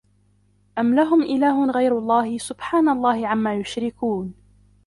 أَم 0.79 0.95
لَهُم 0.95 1.21
إِلهٌ 1.23 1.71
غَيرُ 1.71 1.97
اللَّهِ 1.97 2.37
سُبحانَ 2.37 2.89
اللَّهِ 2.89 3.27
عَمّا 3.27 3.53
يُشرِكونَ 3.55 4.33